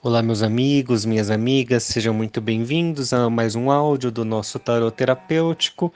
Olá, 0.00 0.22
meus 0.22 0.44
amigos, 0.44 1.04
minhas 1.04 1.28
amigas, 1.28 1.82
sejam 1.82 2.14
muito 2.14 2.40
bem-vindos 2.40 3.12
a 3.12 3.28
mais 3.28 3.56
um 3.56 3.68
áudio 3.68 4.12
do 4.12 4.24
nosso 4.24 4.56
tarot 4.56 4.94
terapêutico. 4.96 5.92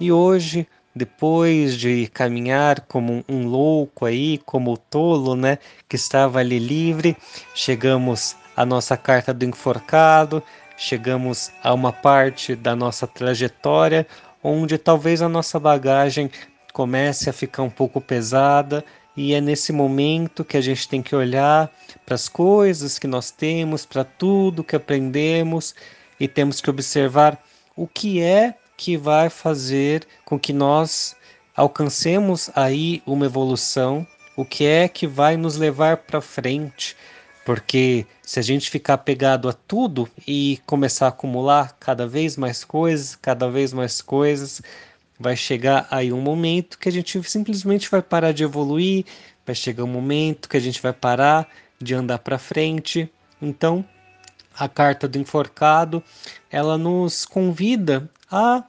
E 0.00 0.10
hoje, 0.10 0.66
depois 0.92 1.76
de 1.78 2.08
caminhar 2.08 2.80
como 2.80 3.24
um 3.28 3.46
louco 3.46 4.06
aí, 4.06 4.38
como 4.38 4.72
o 4.72 4.76
tolo, 4.76 5.36
né, 5.36 5.58
que 5.88 5.94
estava 5.94 6.40
ali 6.40 6.58
livre, 6.58 7.16
chegamos 7.54 8.34
à 8.56 8.66
nossa 8.66 8.96
carta 8.96 9.32
do 9.32 9.44
enforcado, 9.44 10.42
chegamos 10.76 11.52
a 11.62 11.72
uma 11.72 11.92
parte 11.92 12.56
da 12.56 12.74
nossa 12.74 13.06
trajetória 13.06 14.04
onde 14.42 14.76
talvez 14.78 15.22
a 15.22 15.28
nossa 15.28 15.60
bagagem 15.60 16.28
comece 16.72 17.30
a 17.30 17.32
ficar 17.32 17.62
um 17.62 17.70
pouco 17.70 18.00
pesada 18.00 18.84
e 19.16 19.32
é 19.32 19.40
nesse 19.40 19.72
momento 19.72 20.44
que 20.44 20.56
a 20.56 20.60
gente 20.60 20.88
tem 20.88 21.02
que 21.02 21.14
olhar 21.14 21.70
para 22.04 22.14
as 22.14 22.28
coisas 22.28 22.98
que 22.98 23.06
nós 23.06 23.30
temos, 23.30 23.86
para 23.86 24.04
tudo 24.04 24.64
que 24.64 24.74
aprendemos 24.74 25.74
e 26.18 26.26
temos 26.26 26.60
que 26.60 26.70
observar 26.70 27.42
o 27.76 27.86
que 27.86 28.20
é 28.20 28.54
que 28.76 28.96
vai 28.96 29.30
fazer 29.30 30.06
com 30.24 30.38
que 30.38 30.52
nós 30.52 31.16
alcancemos 31.56 32.50
aí 32.54 33.02
uma 33.06 33.26
evolução, 33.26 34.06
o 34.36 34.44
que 34.44 34.64
é 34.64 34.88
que 34.88 35.06
vai 35.06 35.36
nos 35.36 35.56
levar 35.56 35.98
para 35.98 36.20
frente. 36.20 36.96
Porque 37.44 38.06
se 38.22 38.40
a 38.40 38.42
gente 38.42 38.70
ficar 38.70 38.98
pegado 38.98 39.48
a 39.48 39.52
tudo 39.52 40.08
e 40.26 40.58
começar 40.66 41.06
a 41.06 41.08
acumular 41.10 41.76
cada 41.78 42.06
vez 42.06 42.36
mais 42.36 42.64
coisas, 42.64 43.14
cada 43.14 43.50
vez 43.50 43.72
mais 43.72 44.00
coisas, 44.00 44.62
vai 45.24 45.36
chegar 45.36 45.88
aí 45.90 46.12
um 46.12 46.20
momento 46.20 46.78
que 46.78 46.86
a 46.86 46.92
gente 46.92 47.22
simplesmente 47.22 47.90
vai 47.90 48.02
parar 48.02 48.32
de 48.32 48.44
evoluir, 48.44 49.06
vai 49.46 49.54
chegar 49.54 49.82
um 49.82 49.86
momento 49.86 50.50
que 50.50 50.56
a 50.58 50.60
gente 50.60 50.82
vai 50.82 50.92
parar 50.92 51.48
de 51.80 51.94
andar 51.94 52.18
para 52.18 52.36
frente. 52.36 53.10
Então, 53.40 53.82
a 54.54 54.68
carta 54.68 55.08
do 55.08 55.16
enforcado, 55.16 56.04
ela 56.50 56.76
nos 56.76 57.24
convida 57.24 58.10
a 58.30 58.64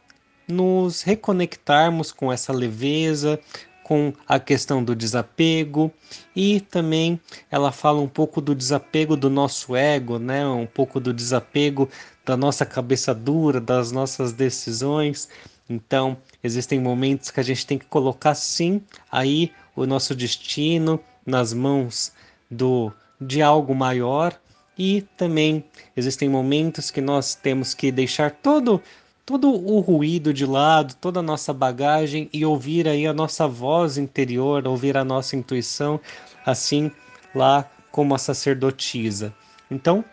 nos 0.48 1.02
reconectarmos 1.02 2.14
com 2.14 2.32
essa 2.32 2.54
leveza, 2.54 3.38
com 3.86 4.12
a 4.28 4.40
questão 4.40 4.84
do 4.84 4.96
desapego 4.96 5.92
e 6.36 6.60
também 6.60 7.22
ela 7.52 7.72
fala 7.72 8.02
um 8.02 8.08
pouco 8.08 8.42
do 8.42 8.56
desapego 8.56 9.16
do 9.16 9.30
nosso 9.30 9.76
ego, 9.76 10.18
né? 10.18 10.44
Um 10.44 10.66
pouco 10.66 11.00
do 11.00 11.14
desapego 11.14 11.88
da 12.26 12.36
nossa 12.36 12.66
cabeça 12.66 13.14
dura, 13.14 13.62
das 13.62 13.92
nossas 13.92 14.34
decisões. 14.34 15.30
Então, 15.70 16.18
existem 16.44 16.80
momentos 16.80 17.30
que 17.30 17.40
a 17.40 17.44
gente 17.44 17.64
tem 17.64 17.78
que 17.78 17.86
colocar 17.86 18.34
sim 18.34 18.82
aí 19.12 19.52
o 19.76 19.86
nosso 19.86 20.16
destino 20.16 21.00
nas 21.24 21.54
mãos 21.54 22.12
do 22.50 22.92
de 23.22 23.40
algo 23.40 23.76
maior 23.76 24.36
e 24.76 25.04
também 25.16 25.64
existem 25.96 26.28
momentos 26.28 26.90
que 26.90 27.02
nós 27.02 27.36
temos 27.36 27.76
que 27.76 27.92
deixar 27.92 28.32
todo 28.32 28.82
todo 29.26 29.50
o 29.50 29.80
ruído 29.80 30.34
de 30.34 30.46
lado, 30.46 30.94
toda 30.96 31.20
a 31.20 31.24
nossa 31.24 31.52
bagagem 31.52 32.30
e 32.32 32.46
ouvir 32.46 32.88
aí 32.88 33.08
a 33.08 33.14
nossa 33.14 33.48
voz 33.48 33.98
interior, 33.98 34.68
ouvir 34.68 34.96
a 34.96 35.04
nossa 35.04 35.36
intuição, 35.36 36.00
assim 36.46 36.92
lá 37.34 37.70
como 37.92 38.14
a 38.14 38.20
sacerdotisa. 38.20 39.34
Então, 39.70 40.06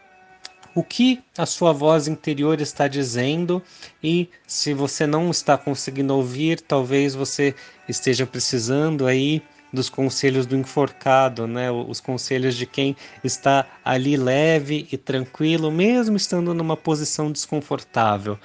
o 0.74 0.82
que 0.82 1.22
a 1.36 1.44
sua 1.44 1.72
voz 1.72 2.08
interior 2.08 2.58
está 2.60 2.88
dizendo 2.88 3.62
e 4.02 4.30
se 4.46 4.72
você 4.72 5.06
não 5.06 5.30
está 5.30 5.58
conseguindo 5.58 6.14
ouvir, 6.14 6.62
talvez 6.62 7.14
você 7.14 7.54
esteja 7.86 8.26
precisando 8.26 9.06
aí 9.06 9.42
dos 9.72 9.88
conselhos 9.88 10.46
do 10.46 10.56
enforcado, 10.56 11.46
né? 11.46 11.70
Os 11.70 12.00
conselhos 12.00 12.56
de 12.56 12.66
quem 12.66 12.96
está 13.24 13.66
ali 13.84 14.16
leve 14.16 14.86
e 14.92 14.96
tranquilo, 14.96 15.70
mesmo 15.70 16.16
estando 16.16 16.52
numa 16.52 16.76
posição 16.76 17.32
desconfortável. 17.32 18.38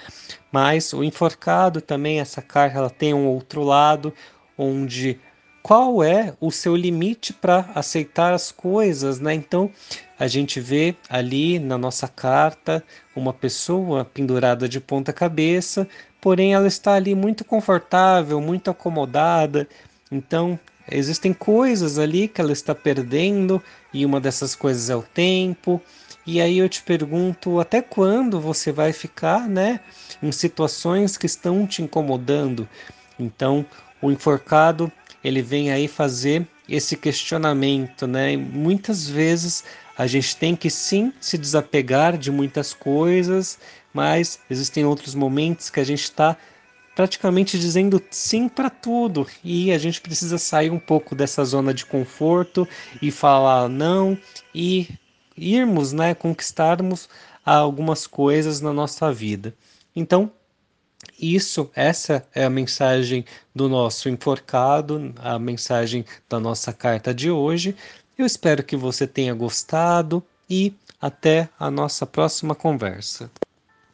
Mas 0.52 0.94
o 0.94 1.04
enforcado 1.04 1.82
também, 1.82 2.20
essa 2.20 2.42
carta, 2.42 2.78
ela 2.78 2.90
tem 2.90 3.14
um 3.14 3.28
outro 3.28 3.64
lado 3.64 4.14
onde 4.58 5.20
qual 5.62 6.02
é 6.02 6.34
o 6.40 6.50
seu 6.50 6.78
limite 6.78 7.34
para 7.34 7.70
aceitar 7.76 8.34
as 8.34 8.54
coisas, 8.54 9.20
né? 9.20 9.34
Então, 9.34 9.70
a 10.18 10.26
gente 10.26 10.62
vê 10.62 10.96
ali 11.10 11.60
na 11.60 11.78
nossa 11.78 12.08
carta 12.08 12.82
uma 13.14 13.34
pessoa 13.34 14.06
pendurada 14.06 14.70
de 14.70 14.80
ponta 14.80 15.12
cabeça, 15.12 15.86
porém 16.22 16.54
ela 16.54 16.68
está 16.68 16.94
ali 16.94 17.14
muito 17.14 17.44
confortável, 17.44 18.40
muito 18.40 18.72
acomodada. 18.72 19.68
Então, 20.12 20.60
existem 20.90 21.34
coisas 21.34 22.00
ali 22.00 22.28
que 22.28 22.40
ela 22.40 22.52
está 22.52 22.74
perdendo 22.74 23.62
e 23.94 24.06
uma 24.06 24.20
dessas 24.20 24.56
coisas 24.56 24.90
é 24.90 24.96
o 24.96 25.04
tempo. 25.04 25.82
E 26.26 26.42
aí 26.42 26.58
eu 26.58 26.68
te 26.68 26.82
pergunto, 26.82 27.60
até 27.60 27.82
quando 27.82 28.40
você 28.40 28.72
vai 28.72 28.92
ficar, 28.94 29.48
né, 29.48 29.80
em 30.22 30.32
situações 30.32 31.18
que 31.18 31.26
estão 31.26 31.66
te 31.66 31.82
incomodando? 31.82 32.68
Então, 33.20 33.66
o 34.02 34.12
enforcado 34.12 34.92
ele 35.24 35.42
vem 35.42 35.72
aí 35.72 35.88
fazer 35.88 36.48
esse 36.70 36.96
questionamento, 36.96 38.06
né? 38.06 38.34
E 38.34 38.38
muitas 38.38 39.08
vezes 39.08 39.64
a 39.98 40.06
gente 40.06 40.36
tem 40.36 40.56
que 40.56 40.70
sim 40.70 41.12
se 41.20 41.38
desapegar 41.38 42.18
de 42.18 42.32
muitas 42.32 42.74
coisas, 42.74 43.58
mas 43.94 44.40
existem 44.50 44.86
outros 44.86 45.16
momentos 45.16 45.70
que 45.70 45.80
a 45.80 45.84
gente 45.84 46.04
está 46.04 46.38
praticamente 46.98 47.60
dizendo 47.60 48.02
sim 48.10 48.50
para 48.50 48.72
tudo 48.72 49.28
e 49.44 49.72
a 49.72 49.78
gente 49.78 50.02
precisa 50.02 50.40
sair 50.40 50.72
um 50.72 50.80
pouco 50.80 51.14
dessa 51.14 51.46
zona 51.46 51.72
de 51.72 51.86
conforto 51.86 52.68
e 53.00 53.12
falar 53.12 53.70
não 53.70 54.18
e 54.54 54.90
irmos, 55.38 55.94
né, 55.94 56.16
conquistarmos 56.16 57.08
algumas 57.46 58.08
coisas 58.08 58.62
na 58.62 58.74
nossa 58.74 59.14
vida. 59.14 59.54
Então, 59.96 60.32
isso, 61.20 61.70
essa 61.76 62.26
é 62.34 62.44
a 62.44 62.50
mensagem 62.50 63.24
do 63.54 63.70
nosso 63.70 64.10
enforcado, 64.10 65.14
a 65.20 65.38
mensagem 65.38 66.04
da 66.28 66.40
nossa 66.40 66.74
carta 66.74 67.14
de 67.14 67.30
hoje. 67.30 67.76
Eu 68.18 68.26
espero 68.26 68.64
que 68.64 68.76
você 68.76 69.06
tenha 69.06 69.36
gostado 69.36 70.24
e 70.50 70.74
até 71.00 71.48
a 71.60 71.70
nossa 71.70 72.08
próxima 72.08 72.56
conversa. 72.56 73.30